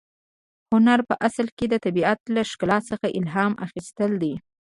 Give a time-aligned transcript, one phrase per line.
[0.71, 4.33] هنر په اصل کې د طبیعت له ښکلا څخه الهام اخیستل دي.